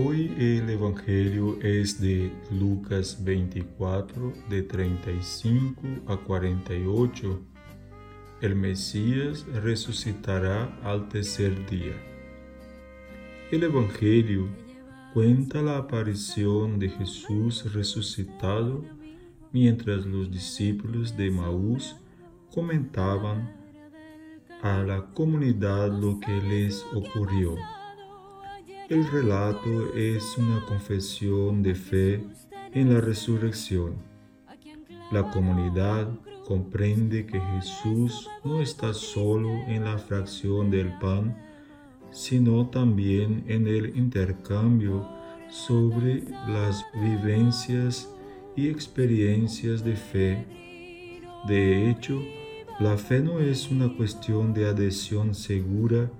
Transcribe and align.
Hoy 0.00 0.32
el 0.38 0.70
Evangelio 0.70 1.60
es 1.60 2.00
de 2.00 2.30
Lucas 2.52 3.18
24, 3.24 4.32
de 4.48 4.62
35 4.62 5.82
a 6.06 6.16
48. 6.16 7.40
El 8.40 8.54
Mesías 8.54 9.44
resucitará 9.54 10.78
al 10.84 11.08
tercer 11.08 11.68
día. 11.68 11.96
El 13.50 13.64
Evangelio 13.64 14.46
cuenta 15.14 15.62
la 15.62 15.78
aparición 15.78 16.78
de 16.78 16.90
Jesús 16.90 17.72
resucitado 17.74 18.84
mientras 19.50 20.06
los 20.06 20.30
discípulos 20.30 21.16
de 21.16 21.28
Maús 21.32 21.96
comentaban 22.54 23.52
a 24.62 24.78
la 24.84 25.06
comunidad 25.12 25.90
lo 25.90 26.20
que 26.20 26.36
les 26.36 26.86
ocurrió. 26.94 27.56
El 28.88 29.06
relato 29.06 29.94
es 29.94 30.38
una 30.38 30.64
confesión 30.64 31.62
de 31.62 31.74
fe 31.74 32.24
en 32.72 32.94
la 32.94 33.02
resurrección. 33.02 33.96
La 35.12 35.30
comunidad 35.30 36.08
comprende 36.46 37.26
que 37.26 37.38
Jesús 37.38 38.30
no 38.44 38.62
está 38.62 38.94
solo 38.94 39.50
en 39.66 39.84
la 39.84 39.98
fracción 39.98 40.70
del 40.70 40.90
pan, 41.00 41.36
sino 42.10 42.70
también 42.70 43.44
en 43.46 43.66
el 43.66 43.94
intercambio 43.94 45.06
sobre 45.50 46.24
las 46.46 46.82
vivencias 46.94 48.08
y 48.56 48.68
experiencias 48.68 49.84
de 49.84 49.96
fe. 49.96 50.46
De 51.46 51.90
hecho, 51.90 52.22
la 52.80 52.96
fe 52.96 53.20
no 53.20 53.38
es 53.38 53.70
una 53.70 53.94
cuestión 53.94 54.54
de 54.54 54.66
adhesión 54.66 55.34
segura 55.34 56.10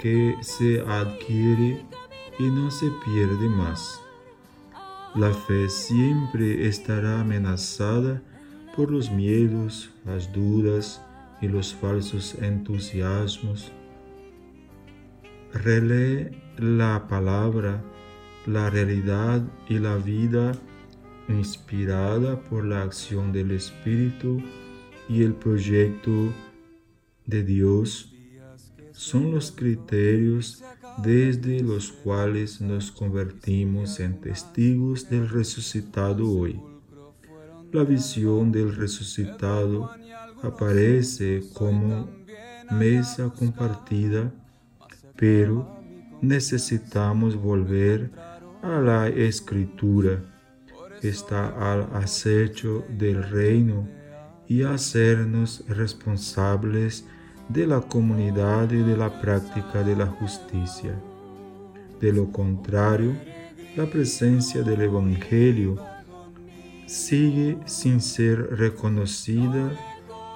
que 0.00 0.34
se 0.40 0.80
adquiere 0.80 1.84
y 2.38 2.44
no 2.44 2.70
se 2.70 2.90
pierde 3.04 3.48
más. 3.48 4.00
La 5.14 5.32
fe 5.32 5.68
siempre 5.68 6.66
estará 6.66 7.20
amenazada 7.20 8.22
por 8.74 8.90
los 8.90 9.10
miedos, 9.10 9.90
las 10.06 10.32
dudas 10.32 11.02
y 11.42 11.48
los 11.48 11.74
falsos 11.74 12.34
entusiasmos. 12.40 13.72
Relee 15.52 16.30
la 16.56 17.06
palabra, 17.08 17.82
la 18.46 18.70
realidad 18.70 19.42
y 19.68 19.78
la 19.78 19.96
vida 19.96 20.52
inspirada 21.28 22.40
por 22.40 22.64
la 22.64 22.82
acción 22.82 23.32
del 23.32 23.50
Espíritu 23.50 24.42
y 25.08 25.22
el 25.22 25.34
proyecto 25.34 26.32
de 27.26 27.42
Dios 27.42 28.09
son 28.92 29.32
los 29.32 29.52
criterios 29.52 30.62
desde 30.98 31.60
los 31.60 31.92
cuales 31.92 32.60
nos 32.60 32.90
convertimos 32.90 34.00
en 34.00 34.20
testigos 34.20 35.08
del 35.08 35.28
resucitado 35.28 36.28
hoy. 36.30 36.60
La 37.72 37.84
visión 37.84 38.50
del 38.50 38.74
resucitado 38.74 39.90
aparece 40.42 41.42
como 41.54 42.08
mesa 42.70 43.30
compartida, 43.30 44.32
pero 45.16 45.80
necesitamos 46.20 47.36
volver 47.36 48.10
a 48.62 48.80
la 48.80 49.08
escritura, 49.08 50.22
está 51.02 51.72
al 51.72 51.88
acecho 51.94 52.84
del 52.90 53.22
reino 53.22 53.88
y 54.46 54.62
hacernos 54.62 55.64
responsables 55.68 57.04
de 57.04 57.19
la 57.54 57.80
comunidad 57.80 58.70
y 58.70 58.78
de 58.78 58.96
la 58.96 59.20
práctica 59.20 59.82
de 59.82 59.96
la 59.96 60.06
justicia. 60.06 60.94
De 62.00 62.12
lo 62.12 62.30
contrario, 62.30 63.12
la 63.76 63.86
presencia 63.86 64.62
del 64.62 64.82
Evangelio 64.82 65.76
sigue 66.86 67.58
sin 67.66 68.00
ser 68.00 68.56
reconocida 68.56 69.70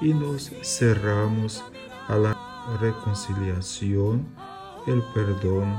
y 0.01 0.13
nos 0.13 0.53
cerramos 0.63 1.65
a 2.09 2.17
la 2.17 2.37
reconciliación, 2.81 4.27
el 4.87 5.03
perdón 5.15 5.75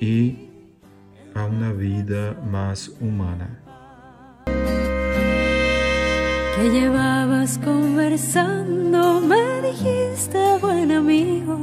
y 0.00 0.50
a 1.34 1.44
una 1.44 1.72
vida 1.72 2.40
más 2.50 2.90
humana. 3.00 3.67
Que 6.58 6.70
llevabas 6.70 7.56
conversando, 7.58 9.20
me 9.20 9.62
dijiste 9.62 10.58
buen 10.60 10.90
amigo 10.90 11.56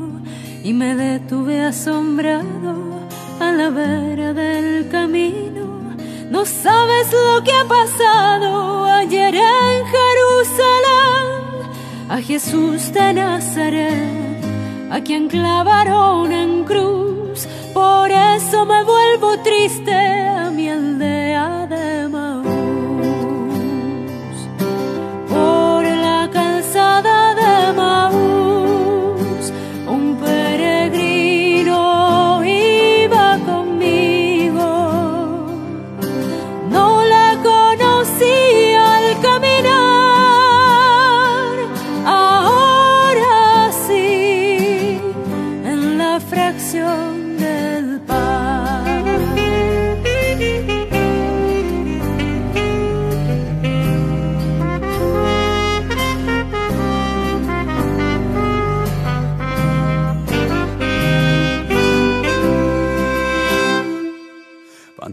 y 0.63 0.71
me 0.71 0.95
detuve 0.95 1.59
asombrado 1.59 3.01
a 3.41 3.51
la 3.51 3.71
vera 3.71 4.31
del 4.31 4.87
camino. 4.87 5.65
No 6.29 6.45
sabes 6.45 7.11
lo 7.11 7.43
que 7.43 7.51
ha 7.51 7.65
pasado 7.65 8.85
ayer 8.85 9.35
en 9.35 9.85
Jerusalén 9.95 11.35
a 12.07 12.21
Jesús 12.21 12.93
de 12.93 13.13
Nazaret, 13.15 14.43
a 14.91 15.01
quien 15.01 15.27
clavaron 15.27 16.31
en 16.31 16.63
cruz. 16.63 17.49
Por 17.73 18.09
eso 18.11 18.65
me 18.65 18.81
vuelvo 18.85 19.37
triste 19.43 19.94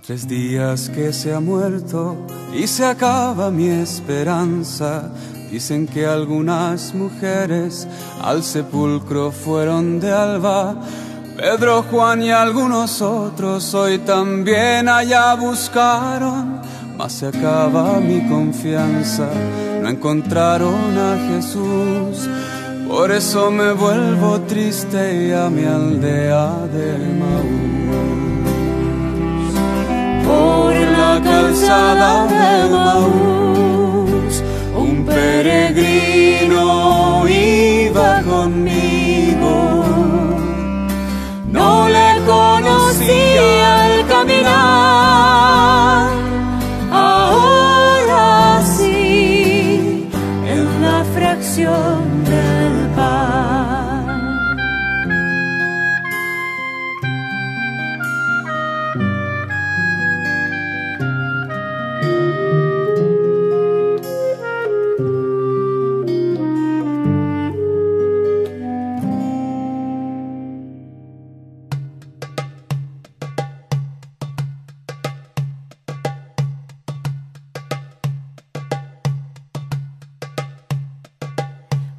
tres 0.05 0.27
días 0.27 0.89
que 0.89 1.13
se 1.13 1.33
ha 1.33 1.39
muerto 1.39 2.17
y 2.53 2.67
se 2.67 2.85
acaba 2.85 3.53
mi 3.53 3.69
esperanza. 3.69 5.13
Dicen 5.49 5.87
que 5.87 6.07
algunas 6.07 6.93
mujeres 6.93 7.87
al 8.21 8.43
sepulcro 8.43 9.31
fueron 9.31 10.01
de 10.01 10.11
alba. 10.11 10.75
Pedro, 11.37 11.85
Juan 11.85 12.23
y 12.23 12.31
algunos 12.31 13.01
otros 13.01 13.73
hoy 13.75 13.99
también 13.99 14.89
allá 14.89 15.35
buscaron. 15.37 16.61
Mas 16.97 17.13
se 17.13 17.29
acaba 17.29 18.01
mi 18.01 18.29
confianza, 18.29 19.29
no 19.81 19.89
encontraron 19.89 20.99
a 20.99 21.29
Jesús. 21.29 22.29
Por 22.89 23.13
eso 23.13 23.51
me 23.53 23.73
vuelvo 23.73 24.41
triste 24.41 25.29
y 25.29 25.33
a 25.33 25.49
mi 25.49 25.65
aldea 25.65 26.67
de 26.67 26.99
Maús 27.19 27.82
la 31.53 31.59
calzada 31.59 32.27
de 32.27 33.22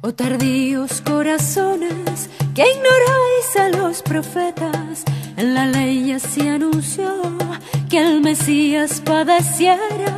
Oh 0.06 0.12
tardíos 0.12 1.00
corazones 1.00 2.28
que 2.54 2.62
ignoráis 2.70 3.56
a 3.58 3.68
los 3.70 4.02
profetas, 4.02 5.02
En 5.38 5.54
la 5.54 5.64
ley 5.64 6.14
se 6.20 6.46
anunció 6.46 7.10
que 7.88 8.00
el 8.00 8.20
Mesías 8.20 9.00
padeciera 9.02 10.12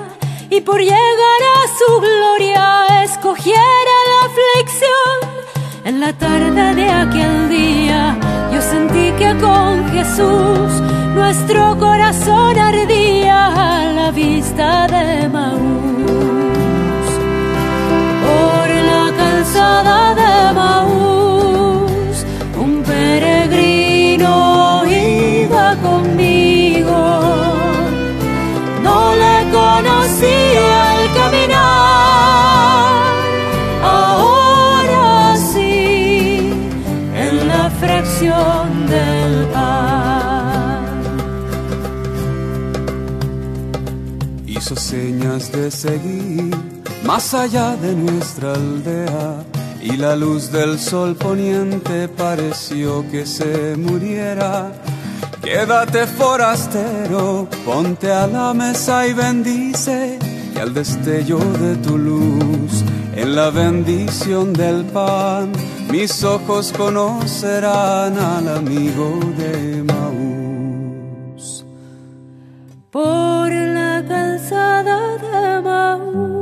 y 0.50 0.61
por 0.61 0.81
llegar 0.81 1.41
a 1.55 1.69
su 1.79 2.00
gloria 2.00 3.05
escogiera 3.05 3.97
la 4.11 4.27
aflicción. 4.27 5.19
En 5.85 6.00
la 6.00 6.12
tarde 6.15 6.75
de 6.75 6.91
aquel 6.91 7.49
día 7.49 8.19
yo 8.53 8.61
sentí 8.61 9.12
que 9.21 9.37
con 9.41 9.88
Jesús 9.93 10.83
nuestro 11.15 11.79
corazón 11.79 11.86
Hizo 44.56 44.75
señas 44.76 45.53
de 45.53 45.70
seguir 45.70 46.55
más 47.05 47.35
allá 47.35 47.76
de 47.76 47.94
nuestra 47.94 48.55
aldea 48.55 49.44
y 49.81 49.97
la 49.97 50.17
luz 50.17 50.50
del 50.50 50.79
sol 50.79 51.14
poniente 51.14 52.08
pareció 52.08 53.08
que 53.11 53.25
se 53.25 53.76
muriera. 53.76 54.73
Quédate 55.43 56.06
forastero, 56.06 57.49
ponte 57.64 58.11
a 58.11 58.26
la 58.26 58.53
mesa 58.53 59.06
y 59.06 59.12
bendice, 59.12 60.19
y 60.55 60.59
al 60.59 60.75
destello 60.75 61.38
de 61.38 61.76
tu 61.76 61.97
luz, 61.97 62.82
en 63.14 63.37
la 63.37 63.50
bendición 63.50 64.52
del 64.52 64.85
pan, 64.87 65.52
mis 65.88 66.25
ojos 66.25 66.73
conocerán 66.76 68.19
al 68.19 68.49
amigo 68.49 69.20
de 69.38 69.85
Maús. 69.85 71.64
Por 72.91 73.45
la 74.06 74.14
calzada 74.14 74.99
de 75.19 75.61
Maús, 75.62 76.36